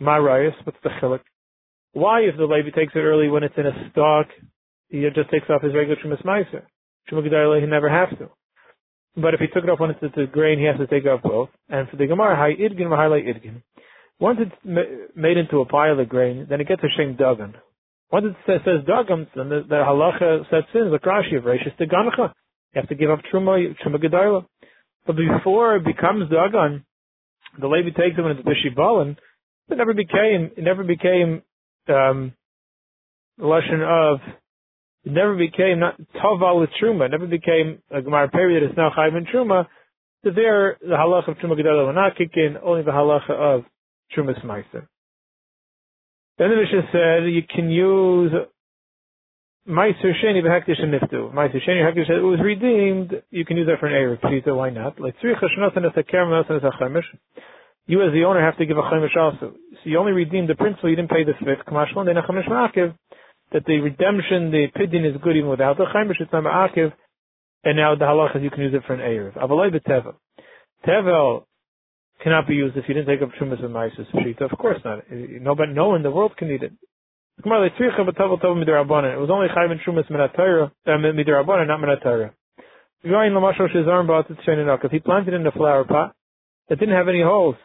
My 0.00 0.18
rayas, 0.18 0.54
what's 0.64 0.78
the 0.82 0.90
chilik? 1.02 1.20
Why, 1.92 2.20
if 2.22 2.36
the 2.36 2.44
Levi 2.44 2.70
takes 2.70 2.94
it 2.94 3.00
early 3.00 3.28
when 3.28 3.42
it's 3.42 3.54
in 3.56 3.66
a 3.66 3.90
stock, 3.90 4.26
he 4.88 5.06
just 5.14 5.30
takes 5.30 5.48
off 5.50 5.62
his 5.62 5.74
regular 5.74 5.96
trumas 5.96 6.24
mice? 6.24 6.46
Truma 7.10 7.26
gedola, 7.26 7.60
he 7.60 7.66
never 7.66 7.90
has 7.90 8.16
to. 8.18 8.30
But 9.16 9.34
if 9.34 9.40
he 9.40 9.46
took 9.46 9.64
it 9.64 9.70
off 9.70 9.80
when 9.80 9.90
it's 9.90 10.02
a 10.02 10.26
grain, 10.26 10.58
he 10.58 10.64
has 10.64 10.76
to 10.78 10.86
take 10.86 11.06
off 11.06 11.22
both. 11.22 11.50
And 11.68 11.88
for 11.88 11.96
the 11.96 12.06
Gemara, 12.06 12.36
Hay 12.36 12.60
Idgin, 12.60 12.86
Mahalei 12.86 13.22
Idgin. 13.22 13.62
Once 14.18 14.38
it's 14.40 15.10
made 15.14 15.36
into 15.36 15.60
a 15.60 15.66
pile 15.66 15.98
of 15.98 16.08
grain, 16.08 16.46
then 16.48 16.60
it 16.60 16.68
gets 16.68 16.82
a 16.82 16.88
shem 16.96 17.16
dagan. 17.16 17.54
Once 18.10 18.26
it 18.26 18.36
says, 18.46 18.60
says 18.64 18.86
dagan, 18.88 19.26
then 19.34 19.48
the, 19.48 19.64
the 19.68 19.74
halacha 19.74 20.48
sets 20.50 20.68
in, 20.74 20.90
the 20.90 20.98
krashi 20.98 21.36
of 21.36 21.44
Rashis 21.44 21.76
to 21.78 21.86
gancha. 21.86 22.32
You 22.74 22.80
have 22.80 22.88
to 22.88 22.94
give 22.94 23.10
up 23.10 23.20
truma, 23.32 23.74
truma 23.84 24.02
gedayla. 24.02 24.46
But 25.06 25.16
before 25.16 25.76
it 25.76 25.84
becomes 25.84 26.30
dagan, 26.30 26.84
the 27.60 27.68
Levi 27.68 27.90
takes 27.90 28.18
it 28.18 28.22
when 28.22 28.36
it's 28.36 28.46
bishibalan, 28.46 29.16
it 29.68 29.78
never 29.78 29.94
became, 29.94 30.50
it 30.56 30.62
never 30.62 30.82
became, 30.82 31.42
um, 31.88 32.32
lesson 33.38 33.82
of, 33.86 34.18
it 35.04 35.12
never 35.12 35.36
became 35.36 35.78
not 35.78 36.00
taval 36.16 36.66
truma, 36.82 37.06
it 37.06 37.10
never 37.10 37.26
became 37.26 37.80
a 37.90 38.02
gemara 38.02 38.28
period, 38.28 38.62
it's 38.62 38.76
now 38.76 38.90
chayv 38.96 39.14
and 39.14 39.26
truma, 39.28 39.66
so 40.24 40.30
there, 40.34 40.78
the 40.80 40.96
halacha 40.96 41.28
of 41.28 41.36
truma 41.36 41.52
gedayla 41.52 41.86
will 41.86 41.92
not 41.92 42.16
kick 42.16 42.30
in, 42.34 42.56
only 42.62 42.82
the 42.82 42.90
halacha 42.90 43.30
of 43.30 43.64
Trumas 44.16 44.42
Meiser. 44.44 44.86
Then 46.38 46.50
the 46.50 46.56
Mishnah 46.56 46.88
said 46.92 47.30
you 47.30 47.42
can 47.42 47.70
use 47.70 48.32
Meiser 49.68 50.12
Sheni 50.22 50.42
v'Hektish 50.42 50.82
and 50.82 50.92
Niftu. 50.92 51.32
Meiser 51.32 51.56
Sheni 51.66 51.96
it 51.96 52.22
was 52.22 52.38
redeemed. 52.44 53.22
You 53.30 53.46
can 53.46 53.56
use 53.56 53.66
that 53.66 53.80
for 53.80 53.86
an 53.86 53.94
Erev 53.94 54.20
Pshita. 54.20 54.54
Why 54.54 54.68
not? 54.68 55.00
Like 55.00 55.14
three 55.22 55.34
Chashnotan 55.34 55.86
as 55.86 55.92
a 55.96 56.02
Kerem 56.02 56.38
as 56.38 56.62
a 56.62 56.70
Chemish. 56.82 57.04
You 57.86 58.02
as 58.02 58.12
the 58.12 58.24
owner 58.24 58.44
have 58.44 58.58
to 58.58 58.66
give 58.66 58.76
a 58.76 58.82
Chemish 58.82 59.16
also. 59.16 59.54
So 59.54 59.84
you 59.84 59.98
only 59.98 60.12
redeemed 60.12 60.50
the 60.50 60.54
principal. 60.54 60.90
You 60.90 60.96
didn't 60.96 61.10
pay 61.10 61.24
the 61.24 61.32
fifth. 61.38 61.64
Kamashlan 61.66 62.04
then 62.04 62.18
a 62.18 62.22
Chemish 62.22 62.46
Ma'akiv. 62.46 62.94
That 63.52 63.64
the 63.64 63.80
redemption, 63.80 64.50
the 64.50 64.66
pidin 64.76 65.08
is 65.08 65.16
good 65.22 65.36
even 65.36 65.48
without 65.48 65.78
the 65.78 65.86
Chemish. 65.86 66.20
It's 66.20 66.30
not 66.30 66.44
Ma'akiv. 66.44 66.92
And 67.64 67.78
now 67.78 67.94
the 67.94 68.04
halach 68.04 68.36
is 68.36 68.42
you 68.42 68.50
can 68.50 68.60
use 68.60 68.74
it 68.74 68.82
for 68.86 68.92
an 68.92 69.00
Erev. 69.00 69.38
Avaloi 69.38 69.74
b'Tevel. 69.74 70.14
Tevel 70.86 71.44
cannot 72.22 72.46
be 72.46 72.54
used 72.54 72.76
if 72.76 72.84
you 72.86 72.92
didn't 72.92 73.08
take 73.08 73.22
up 73.22 73.30
Trumas 73.40 73.64
and 73.64 73.74
Maisis 73.74 74.12
Shita. 74.14 74.42
Of 74.52 74.58
course 74.58 74.80
not. 74.84 75.04
Nobody, 75.10 75.72
no 75.72 75.88
one 75.88 75.96
in 75.96 76.02
the 76.02 76.10
world 76.10 76.36
can 76.36 76.50
eat 76.50 76.62
it. 76.62 76.72
It 77.38 77.46
was 77.46 79.30
only 79.30 79.48
Chayv 79.48 79.70
and 79.70 79.80
Trumas 79.80 80.10
Minatayra, 80.10 80.70
uh, 80.86 81.64
not 81.64 81.80
Minatayra. 81.80 82.30
Because 83.02 84.90
he 84.90 84.98
planted 85.00 85.34
in 85.34 85.42
the 85.42 85.50
flower 85.50 85.84
pot 85.84 86.14
that 86.68 86.78
didn't 86.78 86.94
have 86.94 87.08
any 87.08 87.22
holes. 87.22 87.56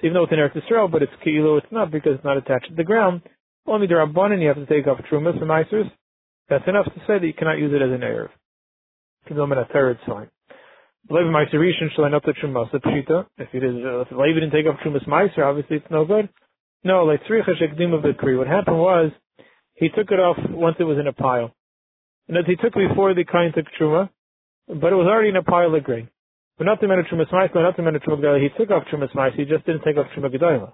So 0.00 0.06
even 0.06 0.14
though 0.14 0.24
it's 0.24 0.32
in 0.32 0.38
Eretz 0.38 0.56
Yisrael, 0.56 0.90
but 0.90 1.02
it's 1.02 1.12
kilo, 1.22 1.56
it's 1.56 1.66
not 1.70 1.90
because 1.90 2.16
it's 2.16 2.24
not 2.24 2.36
attached 2.36 2.68
to 2.68 2.74
the 2.74 2.84
ground. 2.84 3.22
Only 3.66 3.86
the 3.86 3.94
Rabbanan 3.94 4.42
you 4.42 4.48
have 4.48 4.56
to 4.56 4.66
take 4.66 4.86
off 4.86 4.98
Trumas 5.10 5.40
and 5.40 5.50
Maisers. 5.50 5.90
That's 6.48 6.68
enough 6.68 6.84
to 6.84 7.00
say 7.06 7.18
that 7.18 7.26
you 7.26 7.32
cannot 7.32 7.58
use 7.58 7.72
it 7.72 7.82
as 7.82 7.90
an 7.90 8.00
Erev. 8.00 8.28
Even 9.26 9.36
though 9.38 9.46
Minatayra, 9.46 9.92
it's 9.92 10.04
fine. 10.06 10.28
Levi 11.08 11.28
Meiser 11.28 11.54
Rishon 11.54 11.92
shall 11.94 12.08
not 12.08 12.24
touch 12.24 12.36
Trumas 12.42 12.70
Pshita. 12.70 13.26
If 13.38 13.48
it 13.52 13.64
is, 13.64 13.74
uh, 13.84 14.04
didn't 14.34 14.50
take 14.52 14.66
up 14.66 14.78
Trumas 14.80 15.06
Meiser, 15.08 15.44
obviously 15.44 15.78
it's 15.78 15.90
no 15.90 16.04
good. 16.04 16.28
No, 16.84 17.04
like 17.04 17.24
Tzricha 17.24 17.50
Shekdim 17.60 17.94
of 17.94 18.02
the 18.02 18.12
Kri. 18.12 18.36
What 18.36 18.46
happened 18.46 18.78
was, 18.78 19.10
he 19.74 19.88
took 19.88 20.10
it 20.10 20.20
off 20.20 20.36
once 20.50 20.76
it 20.78 20.84
was 20.84 20.98
in 20.98 21.06
a 21.06 21.12
pile. 21.12 21.54
And 22.28 22.36
as 22.36 22.44
he 22.46 22.56
took 22.56 22.74
before 22.74 23.14
the 23.14 23.24
kind 23.24 23.52
took 23.54 23.66
Truma, 23.80 24.08
but 24.68 24.92
it 24.92 24.96
was 24.96 25.06
already 25.06 25.30
in 25.30 25.36
a 25.36 25.42
pile 25.42 25.74
of 25.74 25.84
grain. 25.84 26.08
But 26.56 26.64
not 26.64 26.80
the 26.80 26.86
men 26.86 26.98
of 26.98 27.06
Trumas 27.06 27.30
Meiser, 27.32 27.56
not 27.56 27.76
the 27.76 27.82
men 27.82 27.96
of 27.96 28.02
Truma 28.02 28.20
Gedolah. 28.20 28.40
He 28.40 28.48
took 28.56 28.70
off 28.70 28.84
Trumas 28.92 29.12
Meiser, 29.14 29.34
he 29.34 29.44
just 29.44 29.66
didn't 29.66 29.82
take 29.82 29.96
off 29.96 30.06
Truma 30.16 30.34
Gedolah. 30.34 30.72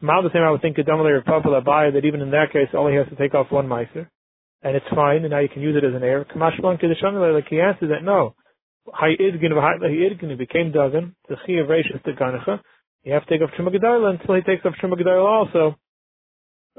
Mal 0.00 0.22
the 0.22 0.30
same, 0.32 0.42
I 0.42 0.50
would 0.50 0.60
think, 0.60 0.76
Kedamale 0.76 1.10
or 1.10 1.22
Papa 1.22 1.48
Abaye, 1.48 1.94
that 1.94 2.04
even 2.04 2.20
in 2.20 2.30
that 2.32 2.52
case, 2.52 2.68
all 2.74 2.88
he 2.88 2.96
has 2.96 3.08
to 3.08 3.16
take 3.16 3.34
off 3.34 3.50
one 3.50 3.66
Meiser. 3.66 4.08
And 4.62 4.76
it's 4.76 4.86
fine, 4.94 5.22
and 5.22 5.30
now 5.30 5.38
you 5.38 5.48
can 5.48 5.62
use 5.62 5.76
it 5.76 5.86
as 5.86 5.94
an 5.94 6.02
air. 6.02 6.24
Kamash 6.24 6.60
Blank 6.60 6.82
like 6.82 7.48
he 7.48 7.60
answered 7.60 7.90
that, 7.90 8.02
no. 8.02 8.34
Hayidgin 8.88 9.52
v'Hayidgin 9.52 10.36
became 10.36 10.72
Dagan, 10.72 11.14
the 11.28 11.36
Chi 11.46 11.54
of 11.54 11.68
Rashis 11.68 12.02
to 12.04 12.12
Ganacha. 12.12 12.60
You 13.06 13.12
have 13.12 13.24
to 13.24 13.38
take 13.38 13.40
off 13.40 13.54
Truma 13.56 13.70
until 13.70 14.34
he 14.34 14.42
takes 14.42 14.66
off 14.66 14.74
Truma 14.82 14.98
also. 15.24 15.76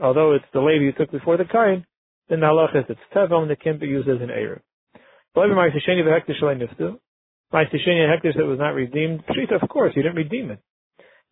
Although 0.03 0.33
it's 0.33 0.45
the 0.53 0.59
lady 0.59 0.83
you 0.83 0.91
took 0.91 1.09
before 1.09 1.37
the 1.37 1.45
Kain, 1.45 1.85
then 2.27 2.41
the 2.41 2.47
halach 2.47 2.75
is 2.75 2.83
it's 2.89 2.99
Tevel 3.15 3.43
and 3.43 3.49
it 3.49 3.61
can't 3.63 3.79
be 3.79 3.87
used 3.87 4.09
as 4.09 4.19
an 4.19 4.27
Erev. 4.27 4.59
However, 5.33 5.53
Ma'asisheni 5.55 6.03
v'Hektish 6.03 6.41
Shalai 6.43 6.61
Niftu. 6.61 6.99
Ma'asisheni 7.53 8.03
and 8.03 8.11
Hektish 8.11 8.35
that 8.35 8.45
was 8.45 8.59
not 8.59 8.71
redeemed. 8.71 9.23
Pshita, 9.25 9.63
of 9.63 9.69
course, 9.69 9.93
he 9.95 10.01
didn't 10.01 10.17
redeem 10.17 10.51
it. 10.51 10.59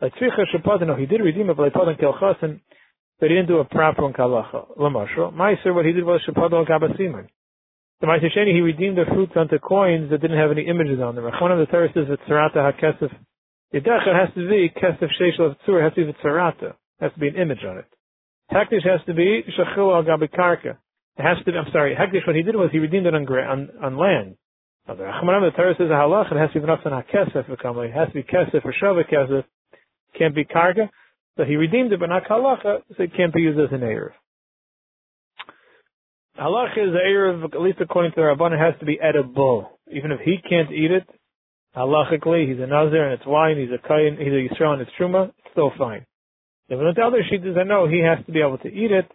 Like 0.01 0.13
Tzricha 0.15 0.45
Shapadan, 0.55 0.87
no, 0.87 0.95
he 0.95 1.05
did 1.05 1.19
redeem 1.19 1.49
it, 1.49 1.57
but 1.57 1.73
Leipadan 1.73 1.99
Kelchasen, 1.99 2.61
but 3.19 3.29
he 3.29 3.35
didn't 3.35 3.47
do 3.49 3.57
a 3.57 3.65
proper 3.65 4.03
one 4.03 4.13
Kalacha. 4.13 4.77
Lamashro. 4.77 5.33
Ma'aser, 5.33 5.75
what 5.75 5.85
he 5.85 5.91
did 5.91 6.05
was 6.05 6.21
Shapadan 6.25 6.65
Kabasiman. 6.69 7.27
The 7.99 8.07
Ma'aseh 8.07 8.31
Sheni, 8.33 8.53
he 8.53 8.61
redeemed 8.61 8.97
the 8.97 9.03
fruits 9.13 9.33
onto 9.35 9.59
coins 9.59 10.09
that 10.11 10.21
didn't 10.21 10.37
have 10.37 10.51
any 10.51 10.65
images 10.67 11.01
on 11.01 11.15
them. 11.15 11.25
One 11.25 11.51
of 11.51 11.59
the 11.59 11.65
Torah 11.65 11.89
says 11.93 12.05
that 12.09 12.21
Tzarata 12.29 12.79
HaKesef 12.79 13.11
Yedecha 13.75 14.15
has 14.15 14.33
to 14.35 14.47
be 14.47 14.71
Kesef 14.75 15.09
Sheish 15.19 15.37
Tzur, 15.37 15.83
has 15.83 15.93
to 15.95 16.05
be 16.05 16.13
Tzarata. 16.23 16.75
Has 17.01 17.11
to 17.11 17.19
be 17.19 17.27
an 17.27 17.35
image 17.35 17.59
on 17.67 17.77
it. 17.77 17.85
Hektish 18.49 18.87
has 18.87 19.01
to 19.05 19.13
be 19.13 19.43
Shachil 19.59 19.93
Al 19.93 20.03
Gabi 20.03 20.29
Karka. 20.33 20.77
It 21.17 21.21
has 21.21 21.37
to 21.39 21.51
be, 21.51 21.57
I'm 21.57 21.69
sorry, 21.73 21.93
Hekdesh, 21.93 22.25
what 22.25 22.37
he 22.37 22.41
did 22.41 22.55
was 22.55 22.69
he 22.71 22.79
redeemed 22.79 23.05
it 23.05 23.13
on, 23.13 23.27
on, 23.27 23.69
on 23.83 23.97
land. 23.97 24.37
Now, 24.87 24.95
the 24.95 25.03
Rachmanim, 25.03 25.51
the 25.51 25.57
Torah 25.57 25.73
says 25.77 25.87
a 25.89 25.93
halach, 25.93 26.31
it 26.31 26.37
has 26.37 26.51
to 26.53 26.59
be 26.61 26.67
on 26.67 26.77
HaKesef, 26.77 27.49
it 27.49 27.93
has 27.93 28.07
to 28.07 28.13
be 28.13 28.23
Kesef 28.23 28.63
or 28.63 28.73
Shava 28.81 29.03
Kesef, 29.11 29.43
can't 30.17 30.35
be 30.35 30.45
Karga. 30.45 30.89
So 31.37 31.43
he 31.43 31.55
redeemed 31.57 31.91
it, 31.91 31.99
but 31.99 32.07
not 32.07 32.23
Halacha, 32.25 32.81
so 32.95 33.03
it 33.03 33.11
can't 33.15 33.33
be 33.33 33.41
used 33.41 33.59
as 33.59 33.73
an 33.73 33.81
Erev. 33.81 34.11
Halacha 36.39 36.77
is 36.77 36.93
a 36.93 37.09
Erev, 37.09 37.43
at 37.53 37.61
least 37.61 37.79
according 37.81 38.11
to 38.11 38.15
the 38.15 38.21
Rabban, 38.21 38.53
it 38.53 38.59
has 38.59 38.79
to 38.79 38.85
be 38.85 38.99
edible. 39.01 39.79
Even 39.91 40.11
if 40.11 40.19
he 40.21 40.37
can't 40.47 40.71
eat 40.71 40.91
it, 40.91 41.07
halachically, 41.75 42.47
he's 42.49 42.61
a 42.61 42.67
Nazir 42.67 43.03
and 43.03 43.13
it's 43.13 43.27
wine, 43.27 43.57
he's 43.57 43.69
a 43.69 43.87
Kayin, 43.87 44.17
he's 44.17 44.33
a 44.33 44.47
Yisrael 44.47 44.73
and 44.73 44.81
it's 44.81 44.91
Truma, 44.99 45.29
it's 45.29 45.51
still 45.51 45.71
fine. 45.77 46.05
If 46.67 46.79
the 46.79 47.01
other 47.01 47.21
sheets, 47.29 47.43
I 47.59 47.63
know 47.63 47.87
he 47.87 47.99
has 48.01 48.25
to 48.25 48.31
be 48.31 48.41
able 48.41 48.57
to 48.59 48.67
eat 48.67 48.91
it, 48.91 49.11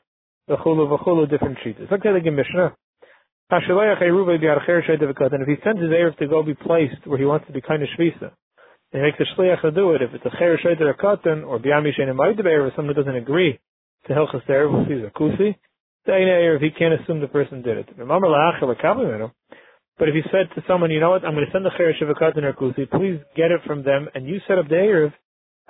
the 0.47 0.57
chulu 0.57 0.87
v'chulu, 0.87 1.29
different 1.29 1.59
sheets. 1.64 1.81
Look 1.90 2.07
at 2.07 2.23
the 2.23 2.31
Mishnah. 2.31 2.76
And 3.52 3.62
if 3.62 5.49
he 5.49 5.57
sends 5.64 5.81
his 5.81 5.90
Erev 5.90 6.17
to 6.19 6.29
go 6.29 6.43
be 6.45 6.55
placed 6.55 7.05
where 7.05 7.19
he 7.19 7.25
wants 7.25 7.47
to 7.49 7.52
be 7.52 7.61
kind 7.61 7.83
of 7.83 7.88
shvisa, 7.99 8.31
and 8.93 8.95
he 8.95 9.00
makes 9.00 9.19
a 9.19 9.25
shliach 9.35 9.62
to 9.62 9.71
do 9.73 9.93
it, 9.95 10.02
if 10.02 10.14
it's 10.14 10.25
a 10.25 10.31
cher 10.38 10.57
shayter 10.59 10.83
or 10.83 10.95
katan, 10.95 11.45
or 11.45 11.59
biyami 11.59 11.90
shein 11.99 12.17
or 12.17 12.73
someone 12.76 12.95
doesn't 12.95 13.17
agree 13.17 13.59
to 14.07 14.12
hilchas 14.12 14.47
Erev, 14.49 14.87
see 14.87 15.00
the 15.02 15.11
kusi, 15.11 15.57
the 16.07 16.12
Erev, 16.12 16.62
he 16.62 16.71
can't 16.71 16.95
assume 17.00 17.21
the 17.21 17.26
person 17.26 17.62
did 17.62 17.79
it. 17.79 17.88
But 20.00 20.09
if 20.09 20.14
you 20.14 20.23
said 20.33 20.49
to 20.54 20.64
someone, 20.66 20.90
you 20.90 20.99
know 20.99 21.11
what, 21.11 21.26
I'm 21.26 21.35
going 21.35 21.45
to 21.45 21.52
send 21.52 21.62
the 21.62 21.76
Cheresh 21.76 22.00
of 22.00 22.09
a 22.09 22.14
Katan 22.14 22.57
please 22.90 23.21
get 23.37 23.52
it 23.52 23.61
from 23.66 23.85
them, 23.85 24.09
and 24.14 24.26
you 24.26 24.40
set 24.49 24.57
up 24.57 24.66
the 24.66 24.76
Erev, 24.76 25.12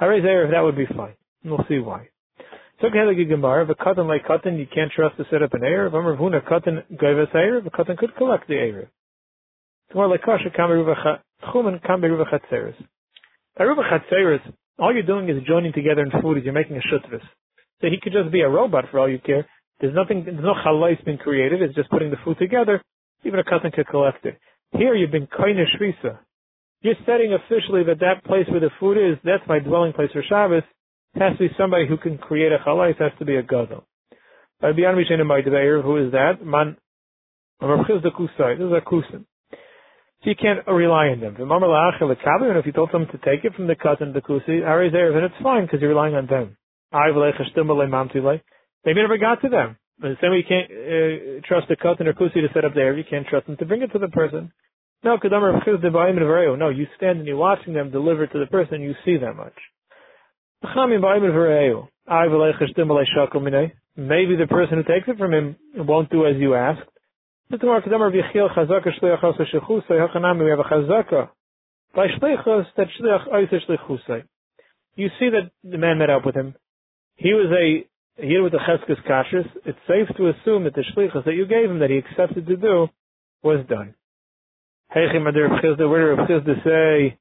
Harez 0.00 0.22
Erev, 0.22 0.52
that 0.52 0.60
would 0.60 0.76
be 0.76 0.86
fine. 0.86 1.14
And 1.42 1.50
we'll 1.50 1.66
see 1.68 1.80
why. 1.80 2.10
So 2.80 2.86
okay, 2.86 3.02
like 3.02 3.18
a 3.18 3.24
Gemara, 3.24 3.64
if 3.64 3.70
a 3.70 3.74
Katan 3.74 4.06
like 4.06 4.24
Katan, 4.24 4.56
you 4.56 4.68
can't 4.72 4.92
trust 4.94 5.16
to 5.16 5.24
set 5.32 5.42
up 5.42 5.52
an 5.54 5.62
Erev. 5.62 5.94
Amr 5.94 6.16
Vuna 6.16 6.40
Katan 6.42 6.86
Gaives 6.90 7.34
Erev, 7.34 7.66
a 7.66 7.70
Katan 7.70 7.98
could 7.98 8.14
collect 8.14 8.46
the 8.46 8.54
Erev. 8.54 8.86
It's 9.88 9.96
more 9.96 10.06
like 10.06 10.22
Kasha 10.22 10.50
Chuman 10.56 11.82
Kameruva 11.82 12.24
Chatzeres. 12.30 12.76
Kameruva 13.58 13.82
Chatzeres, 13.90 14.40
all 14.78 14.94
you're 14.94 15.02
doing 15.02 15.28
is 15.28 15.42
joining 15.44 15.72
together 15.72 16.02
in 16.02 16.22
food, 16.22 16.44
you're 16.44 16.54
making 16.54 16.76
a 16.76 16.80
shutvis. 16.80 17.22
So 17.80 17.88
he 17.88 17.98
could 18.00 18.12
just 18.12 18.30
be 18.30 18.42
a 18.42 18.48
robot 18.48 18.84
for 18.92 19.00
all 19.00 19.08
you 19.08 19.18
care. 19.18 19.44
There's 19.80 19.94
nothing, 19.94 20.22
there's 20.24 20.38
no 20.38 20.54
chalais 20.64 21.04
being 21.04 21.18
created, 21.18 21.62
it's 21.62 21.74
just 21.74 21.90
putting 21.90 22.10
the 22.10 22.16
food 22.24 22.38
together, 22.38 22.80
even 23.24 23.38
a 23.38 23.44
cousin 23.44 23.70
could 23.70 23.88
collect 23.88 24.24
it. 24.24 24.38
Here 24.72 24.94
you've 24.94 25.10
been 25.10 25.26
kaina 25.26 25.64
shvisa. 25.76 26.18
You're 26.82 26.94
setting 27.04 27.34
officially 27.34 27.84
that 27.84 28.00
that 28.00 28.24
place 28.24 28.46
where 28.48 28.60
the 28.60 28.70
food 28.80 28.96
is, 28.96 29.18
that's 29.22 29.46
my 29.46 29.58
dwelling 29.58 29.92
place 29.92 30.10
for 30.12 30.22
Shabbos. 30.22 30.62
It 31.14 31.20
has 31.20 31.36
to 31.36 31.48
be 31.48 31.54
somebody 31.58 31.86
who 31.86 31.98
can 31.98 32.16
create 32.16 32.52
a 32.52 32.58
chalais, 32.66 32.92
It 32.92 32.98
has 32.98 33.12
to 33.18 33.24
be 33.24 33.36
a 33.36 33.42
gadol. 33.42 33.84
Who 34.62 34.68
is 34.68 36.12
that? 36.12 36.44
Man, 36.44 36.76
this 37.60 37.68
is 37.68 38.04
a 38.04 38.10
kusim. 38.10 39.24
So 40.22 40.28
you 40.28 40.36
can't 40.36 40.66
rely 40.66 41.08
on 41.08 41.20
them. 41.20 41.36
And 41.38 42.58
if 42.58 42.66
you 42.66 42.72
told 42.72 42.92
them 42.92 43.06
to 43.06 43.18
take 43.18 43.44
it 43.44 43.54
from 43.54 43.66
the 43.66 43.74
cousin, 43.74 44.12
the 44.12 44.20
kusi, 44.20 44.60
then 45.14 45.24
it's 45.24 45.34
fine 45.42 45.64
because 45.64 45.80
you're 45.80 45.90
relying 45.90 46.14
on 46.14 46.26
them. 46.26 46.56
They 48.84 48.94
never 48.94 49.18
got 49.18 49.40
to 49.42 49.48
them. 49.48 49.76
The 50.00 50.16
same 50.20 50.30
way 50.30 50.38
you 50.38 50.44
can't 50.48 50.70
uh, 50.70 51.46
trust 51.46 51.70
a 51.70 51.76
katan 51.76 52.06
or 52.06 52.14
kusi 52.14 52.34
to 52.34 52.48
set 52.54 52.64
up 52.64 52.74
there, 52.74 52.96
you 52.96 53.04
can't 53.08 53.26
trust 53.26 53.46
them 53.46 53.56
to 53.58 53.66
bring 53.66 53.82
it 53.82 53.92
to 53.92 53.98
the 53.98 54.08
person. 54.08 54.50
No, 55.04 55.16
no, 55.16 56.68
you 56.68 56.86
stand 56.96 57.18
and 57.18 57.26
you're 57.26 57.36
watching 57.36 57.74
them 57.74 57.90
deliver 57.90 58.24
it 58.24 58.32
to 58.32 58.38
the 58.38 58.46
person, 58.46 58.80
you 58.82 58.94
see 59.04 59.16
that 59.18 59.34
much. 59.34 59.54
Maybe 63.96 64.36
the 64.36 64.46
person 64.46 64.76
who 64.76 64.82
takes 64.84 65.08
it 65.08 65.18
from 65.18 65.32
him 65.32 65.56
won't 65.74 66.10
do 66.10 66.26
as 66.26 66.36
you 66.36 66.54
asked. 66.54 66.88
We 67.50 67.58
have 67.58 67.62
a 67.62 67.80
chazaka. 70.70 71.30
You 74.96 75.08
see 75.18 75.28
that 75.30 75.50
the 75.64 75.78
man 75.78 75.98
met 75.98 76.10
up 76.10 76.26
with 76.26 76.36
him. 76.36 76.54
He 77.16 77.32
was 77.32 77.50
a 77.50 77.86
here 78.22 78.42
with 78.42 78.52
the 78.52 78.58
Cheskes 78.58 79.02
Kashrus, 79.08 79.48
it's 79.64 79.78
safe 79.88 80.08
to 80.16 80.28
assume 80.28 80.64
that 80.64 80.74
the 80.74 80.84
shlichus 80.96 81.24
that 81.24 81.34
you 81.34 81.46
gave 81.46 81.70
him, 81.70 81.80
that 81.80 81.90
he 81.90 81.98
accepted 81.98 82.46
to 82.46 82.56
do, 82.56 82.88
was 83.42 83.64
done. 83.68 83.94
Heichim 84.94 85.22
Adir 85.22 85.62
Chisda, 85.62 85.88
where 85.88 86.16
did 86.16 86.28
Chisda 86.28 86.64
say, 86.64 87.18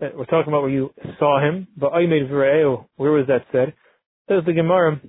that 0.00 0.16
we're 0.16 0.26
talking 0.26 0.52
about 0.52 0.62
where 0.62 0.70
you 0.70 0.90
saw 1.18 1.40
him, 1.44 1.66
but 1.76 1.88
I 1.88 2.06
made 2.06 2.28
V're'eu, 2.28 2.86
where 2.96 3.10
was 3.10 3.26
that 3.26 3.46
said? 3.50 3.74
There's 4.28 4.44
the 4.44 4.52
Gemara, 4.52 5.00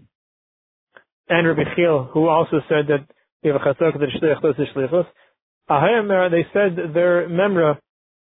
and 1.29 1.47
Rabbi 1.47 1.75
Chil, 1.75 2.09
who 2.11 2.27
also 2.27 2.61
said 2.67 2.87
that 2.87 3.05
you 3.43 3.53
have 3.53 3.61
a 3.61 3.65
chazak 3.65 3.99
that 3.99 4.09
shliach 4.21 4.41
does 4.41 4.67
shlichus. 4.75 5.05
Ahayim, 5.69 6.09
uh, 6.09 6.29
they 6.29 6.45
said 6.51 6.93
their 6.93 7.29
memra, 7.29 7.77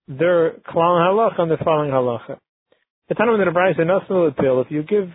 their 0.09 0.55
klal 0.69 0.99
halacha 0.99 1.41
and 1.41 1.51
the 1.53 1.57
following 1.65 1.91
halacha. 1.91 2.39
The 3.09 3.15
time 3.15 3.29
when 3.29 3.39
the 3.39 3.47
Rabbi 3.47 3.77
said, 3.77 3.87
if 3.89 4.71
you 4.71 4.83
give 4.83 5.11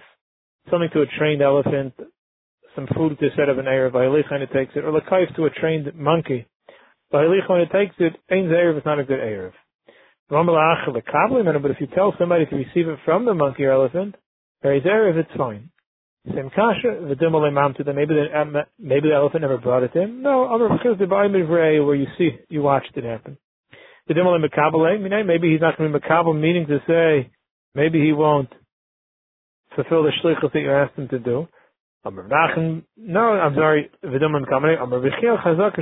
something 0.69 0.89
to 0.93 1.01
a 1.01 1.05
trained 1.17 1.41
elephant, 1.41 1.93
some 2.75 2.87
food 2.95 3.17
to 3.19 3.29
set 3.37 3.49
up 3.49 3.57
an 3.57 3.65
Erev, 3.65 3.93
Vaylich 3.93 4.29
when 4.29 4.41
it 4.41 4.51
takes 4.51 4.73
it, 4.75 4.83
or 4.83 4.91
Lakaif 4.91 5.33
to 5.35 5.45
a 5.45 5.49
trained 5.49 5.93
monkey. 5.95 6.47
Vaylich 7.13 7.49
when 7.49 7.61
it 7.61 7.71
takes 7.71 7.95
it, 7.99 8.13
Ein 8.31 8.49
Erev 8.49 8.77
is 8.77 8.85
not 8.85 8.99
a 8.99 9.03
good 9.03 9.19
Erev. 9.19 9.53
But 10.29 11.71
if 11.71 11.77
you 11.79 11.87
tell 11.87 12.13
somebody 12.17 12.45
to 12.47 12.55
receive 12.55 12.87
it 12.87 12.99
from 13.05 13.25
the 13.25 13.33
monkey 13.33 13.63
or 13.63 13.71
elephant, 13.71 14.15
there 14.61 14.75
is 14.75 14.83
Erev, 14.83 15.17
it's 15.17 15.29
fine. 15.37 15.69
Same 16.33 16.49
kasha, 16.49 16.87
v'dimale 17.01 17.51
mamtu, 17.51 17.85
then 17.85 17.95
maybe 17.95 18.15
the, 18.15 18.39
um, 18.39 18.55
maybe 18.79 19.09
the 19.09 19.15
elephant 19.15 19.41
never 19.41 19.59
brought 19.59 19.83
it 19.83 19.93
in. 19.93 20.23
No, 20.23 20.45
other 20.45 20.67
because 20.69 20.97
the 20.97 21.05
where 21.05 21.95
you 21.95 22.07
see, 22.17 22.31
you 22.49 22.63
watched 22.63 22.97
it 22.97 23.03
happen. 23.03 23.37
The 24.07 24.15
dimale 24.15 24.43
mekabale, 24.43 25.25
maybe 25.25 25.51
he's 25.51 25.61
not 25.61 25.77
going 25.77 25.91
to 25.91 25.99
be 25.99 26.05
mekabel, 26.05 26.39
meaning 26.39 26.65
to 26.67 26.79
say, 26.87 27.31
maybe 27.75 28.01
he 28.01 28.11
won't 28.11 28.49
fulfill 29.75 30.03
the 30.03 30.11
shlichus 30.23 30.51
that 30.53 30.59
you 30.59 30.71
asked 30.71 30.97
him 30.97 31.07
to 31.09 31.19
do. 31.19 31.47
No, 32.05 33.21
I'm 33.21 33.55
sorry, 33.55 33.89
Chazak. 34.03 35.75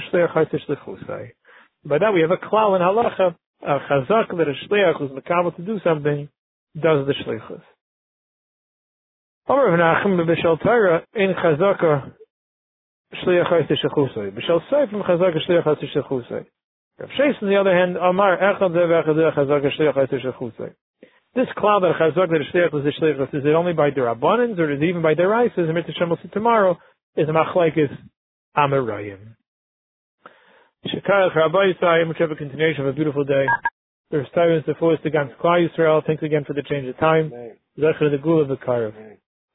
By 1.85 1.97
that 1.97 2.13
we 2.13 2.21
have 2.21 2.31
a 2.31 2.37
klal 2.37 2.75
in 2.77 2.81
halacha, 2.81 3.35
a 3.61 3.79
chazak 3.89 4.29
that 4.37 4.47
a 4.47 4.53
shliach 4.67 4.97
who's 4.99 5.11
makabel 5.11 5.55
to 5.57 5.61
do 5.61 5.79
something 5.83 6.29
does 6.75 7.05
the 7.07 7.13
shlichus. 7.25 7.61
Amar 9.47 9.67
V'nachim 9.77 10.15
B'Bishal 10.17 10.61
Torah 10.63 11.03
in 11.13 11.33
chazaka 11.33 12.13
shliach 13.25 13.49
Chayte 13.51 13.73
Shlichusai. 13.83 14.31
B'Shal 14.31 14.61
Seif 14.71 14.89
from 14.89 15.01
chazaka 15.01 15.37
shliach 15.49 15.65
Chayte 15.65 15.85
Shlichusai. 15.93 16.45
Rav 16.99 17.09
Shais 17.19 17.41
on 17.41 17.49
the 17.49 17.57
other 17.57 17.75
hand, 17.75 17.97
Amar 17.97 18.37
Echad 18.37 18.71
Zeh 18.71 18.87
V'Echad 18.87 19.35
Chazaka 19.35 19.69
shliach 19.77 19.95
Chayte 19.97 20.17
Shlichusai. 20.23 20.73
This 21.35 21.47
cloud 21.57 21.81
that 21.81 21.95
chazak 21.99 22.29
that 22.29 22.41
shliach 22.53 22.87
is 22.87 22.93
shliach 23.01 23.33
is 23.33 23.43
it 23.43 23.55
only 23.55 23.73
by 23.73 23.89
their 23.89 24.07
abundance 24.07 24.59
or 24.59 24.71
is 24.71 24.81
it 24.81 24.85
even 24.85 25.01
by 25.01 25.15
their 25.15 25.29
rice? 25.29 25.51
As 25.57 25.65
Mr. 25.65 25.91
Shem 25.97 26.09
will 26.09 26.19
see 26.21 26.29
tomorrow 26.29 26.77
is 27.15 27.27
a 27.27 27.31
machlekes 27.31 27.89
amerayim. 28.55 29.35
Shekarach 30.85 31.35
Rabbi 31.35 31.71
Yisrael, 31.71 32.07
which 32.07 32.17
have 32.19 32.31
a 32.31 32.35
continuation 32.35 32.81
of 32.81 32.87
a 32.87 32.93
beautiful 32.93 33.23
day. 33.23 33.45
There's 34.11 34.27
times 34.35 34.63
the 34.67 34.75
fullest 34.79 35.05
against 35.05 35.33
Klal 35.39 35.65
Yisrael. 35.67 36.05
Thanks 36.05 36.21
again 36.21 36.43
for 36.45 36.53
the 36.53 36.61
change 36.61 36.87
of 36.87 36.97
time. 36.99 37.31
Zecher 37.79 38.11
the 38.11 38.19
Gula 38.21 38.43
of 38.43 38.49
the 38.49 38.57
Karev. 38.57 38.93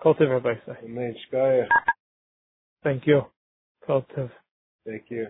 Kultiv 0.02 0.30
Rabbi 0.30 0.54
Yisrael. 0.66 1.66
Thank 2.82 3.06
you. 3.06 3.22
Kultiv. 3.88 4.30
Thank 4.84 5.04
you. 5.10 5.28